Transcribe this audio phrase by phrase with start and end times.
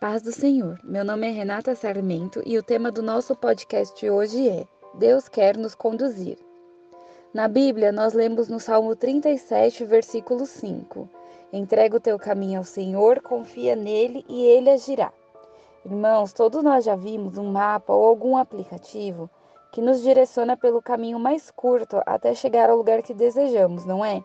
[0.00, 0.78] Paz do Senhor.
[0.84, 5.56] Meu nome é Renata Sarmento e o tema do nosso podcast hoje é Deus quer
[5.56, 6.38] nos conduzir.
[7.34, 11.10] Na Bíblia, nós lemos no Salmo 37, versículo 5:
[11.52, 15.12] Entrega o teu caminho ao Senhor, confia nele e ele agirá.
[15.84, 19.28] Irmãos, todos nós já vimos um mapa ou algum aplicativo
[19.72, 24.22] que nos direciona pelo caminho mais curto até chegar ao lugar que desejamos, não é?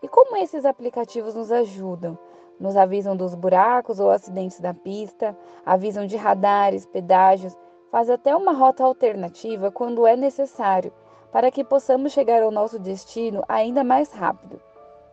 [0.00, 2.16] E como esses aplicativos nos ajudam?
[2.58, 7.56] Nos avisam dos buracos ou acidentes da pista, avisam de radares, pedágios,
[7.90, 10.92] faz até uma rota alternativa quando é necessário,
[11.30, 14.60] para que possamos chegar ao nosso destino ainda mais rápido.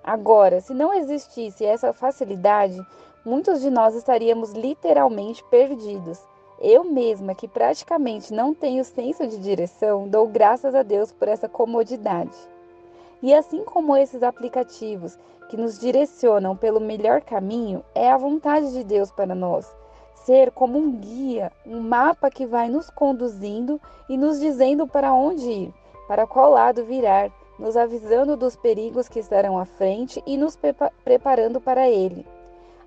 [0.03, 2.79] Agora, se não existisse essa facilidade,
[3.25, 6.19] muitos de nós estaríamos literalmente perdidos.
[6.59, 11.49] Eu mesma, que praticamente não tenho senso de direção, dou graças a Deus por essa
[11.49, 12.54] comodidade.
[13.21, 15.17] E assim como esses aplicativos
[15.49, 19.73] que nos direcionam pelo melhor caminho, é a vontade de Deus para nós.
[20.13, 25.49] Ser como um guia, um mapa que vai nos conduzindo e nos dizendo para onde
[25.49, 25.73] ir,
[26.07, 30.57] para qual lado virar, nos avisando dos perigos que estarão à frente e nos
[31.03, 32.25] preparando para ele.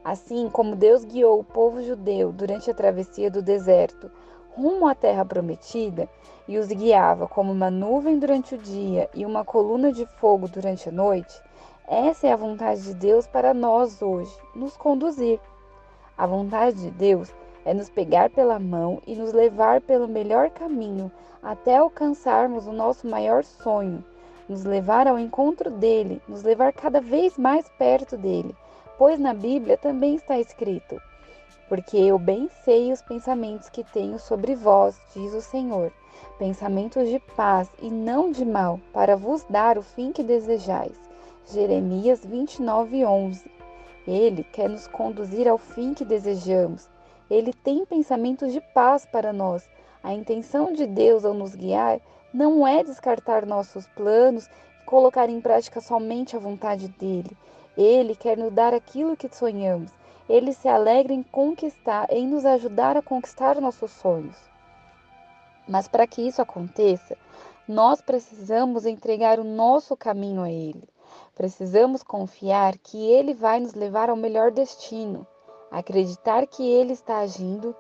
[0.05, 4.11] Assim como Deus guiou o povo judeu durante a travessia do deserto
[4.59, 6.09] rumo à terra prometida
[6.49, 10.89] e os guiava como uma nuvem durante o dia e uma coluna de fogo durante
[10.89, 11.41] a noite,
[11.87, 15.39] essa é a vontade de Deus para nós hoje, nos conduzir.
[16.17, 17.33] A vontade de Deus
[17.65, 23.07] é nos pegar pela mão e nos levar pelo melhor caminho até alcançarmos o nosso
[23.07, 24.05] maior sonho,
[24.49, 28.55] nos levar ao encontro dele, nos levar cada vez mais perto dele,
[28.99, 31.01] pois na Bíblia também está escrito:
[31.69, 35.93] porque eu bem sei os pensamentos que tenho sobre vós, diz o Senhor,
[36.39, 40.97] pensamentos de paz e não de mal, para vos dar o fim que desejais.
[41.51, 43.51] Jeremias 29, 11.
[44.07, 46.89] Ele quer nos conduzir ao fim que desejamos.
[47.31, 49.69] Ele tem pensamentos de paz para nós.
[50.03, 52.01] A intenção de Deus ao nos guiar
[52.33, 57.37] não é descartar nossos planos e colocar em prática somente a vontade dele.
[57.77, 59.91] Ele quer nos dar aquilo que sonhamos.
[60.29, 64.37] Ele se alegra em conquistar, em nos ajudar a conquistar nossos sonhos.
[65.67, 67.17] Mas para que isso aconteça,
[67.67, 70.89] nós precisamos entregar o nosso caminho a Ele.
[71.35, 75.27] Precisamos confiar que Ele vai nos levar ao melhor destino.
[75.71, 77.77] Acreditar que Ele está agindo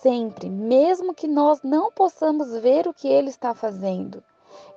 [0.00, 4.22] sempre, mesmo que nós não possamos ver o que Ele está fazendo.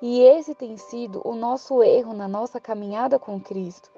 [0.01, 3.91] E esse tem sido o nosso erro na nossa caminhada com Cristo.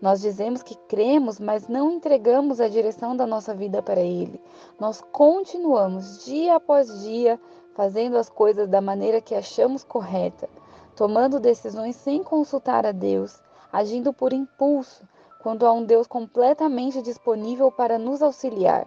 [0.00, 4.40] Nós dizemos que cremos, mas não entregamos a direção da nossa vida para Ele.
[4.78, 7.40] Nós continuamos dia após dia
[7.74, 10.48] fazendo as coisas da maneira que achamos correta,
[10.94, 13.40] tomando decisões sem consultar a Deus,
[13.72, 15.06] agindo por impulso,
[15.42, 18.86] quando há um Deus completamente disponível para nos auxiliar.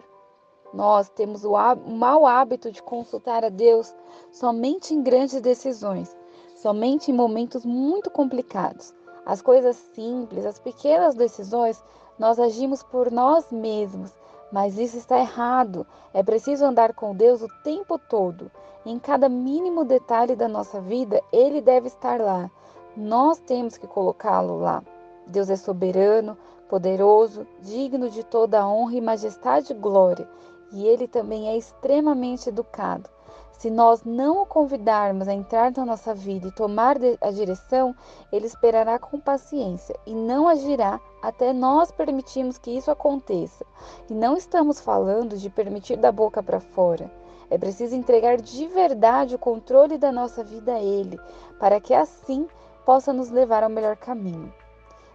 [0.74, 1.54] Nós temos o,
[1.88, 3.94] mau hábito de consultar a Deus
[4.32, 6.16] somente em grandes decisões,
[6.56, 8.94] somente em momentos muito complicados.
[9.28, 11.84] As coisas simples, as pequenas decisões,
[12.18, 14.10] nós agimos por nós mesmos,
[14.54, 15.86] mas isso está errado.
[16.14, 18.50] É preciso andar com Deus o tempo todo.
[18.86, 22.50] Em cada mínimo detalhe da nossa vida, Ele deve estar lá.
[22.96, 24.82] Nós temos que colocá-lo lá.
[25.28, 26.38] Deus é soberano,
[26.70, 30.26] poderoso, digno de toda honra e majestade e glória,
[30.72, 33.10] e Ele também é extremamente educado.
[33.58, 37.96] Se nós não o convidarmos a entrar na nossa vida e tomar a direção,
[38.32, 43.66] ele esperará com paciência e não agirá até nós permitirmos que isso aconteça.
[44.08, 47.12] E não estamos falando de permitir da boca para fora.
[47.50, 51.20] É preciso entregar de verdade o controle da nossa vida a Ele,
[51.60, 52.48] para que assim
[52.86, 54.54] possa nos levar ao melhor caminho.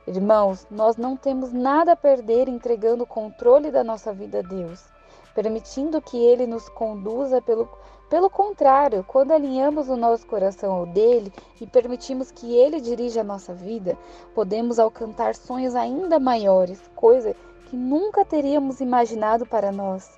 [0.04, 4.91] Irmãos, nós não temos nada a perder entregando o controle da nossa vida a Deus,
[5.34, 7.68] permitindo que Ele nos conduza pelo
[8.12, 13.24] pelo contrário, quando alinhamos o nosso coração ao dele e permitimos que ele dirija a
[13.24, 13.96] nossa vida,
[14.34, 17.34] podemos alcançar sonhos ainda maiores, coisa
[17.70, 20.10] que nunca teríamos imaginado para nós.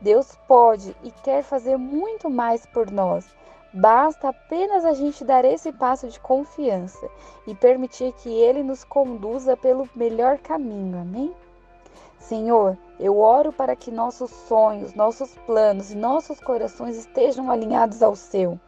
[0.00, 3.24] Deus pode e quer fazer muito mais por nós.
[3.72, 7.08] Basta apenas a gente dar esse passo de confiança
[7.46, 10.98] e permitir que Ele nos conduza pelo melhor caminho.
[10.98, 11.32] Amém?
[12.18, 18.16] Senhor, eu oro para que nossos sonhos, nossos planos e nossos corações estejam alinhados ao
[18.16, 18.58] seu.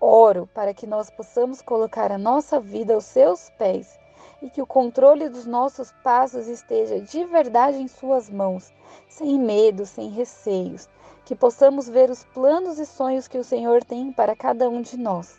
[0.00, 3.98] Oro para que nós possamos colocar a nossa vida aos seus pés
[4.40, 8.72] e que o controle dos nossos passos esteja de verdade em Suas mãos,
[9.08, 10.88] sem medo, sem receios,
[11.24, 14.96] que possamos ver os planos e sonhos que o Senhor tem para cada um de
[14.96, 15.38] nós.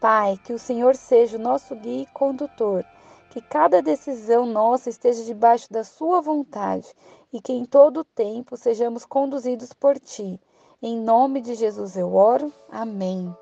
[0.00, 2.84] Pai, que o Senhor seja o nosso guia e condutor
[3.32, 6.86] Que cada decisão nossa esteja debaixo da Sua vontade
[7.32, 10.38] e que em todo o tempo sejamos conduzidos por Ti.
[10.82, 12.52] Em nome de Jesus eu oro.
[12.70, 13.34] Amém.